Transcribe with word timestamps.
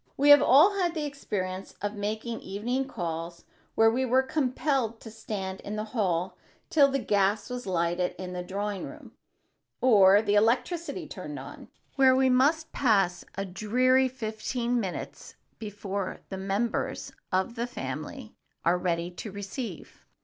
We 0.17 0.29
have 0.31 0.41
all 0.41 0.79
had 0.79 0.95
the 0.95 1.05
experience 1.05 1.75
of 1.79 1.93
making 1.93 2.39
evening 2.39 2.87
calls 2.87 3.45
where 3.75 3.91
we 3.91 4.03
were 4.03 4.23
compelled 4.23 4.99
to 5.01 5.11
stand 5.11 5.59
in 5.61 5.75
the 5.75 5.83
hall 5.93 6.39
till 6.71 6.87
the 6.89 6.97
gas 6.97 7.51
was 7.51 7.67
lighted 7.67 8.15
in 8.17 8.33
the 8.33 8.41
drawing 8.41 8.83
room 8.85 9.11
or 9.79 10.23
the 10.23 10.33
electricity 10.33 11.05
turned 11.07 11.37
on, 11.37 11.67
where 11.97 12.15
we 12.15 12.31
must 12.31 12.71
pass 12.71 13.23
a 13.35 13.45
dreary 13.45 14.07
fifteen 14.07 14.79
minutes 14.79 15.35
before 15.59 16.21
the 16.29 16.37
members 16.37 17.13
of 17.31 17.53
the 17.53 17.67
family 17.67 18.33
are 18.65 18.79
ready 18.79 19.11
to 19.11 19.31
receive. 19.31 20.03